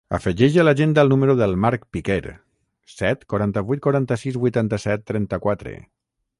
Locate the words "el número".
1.07-1.35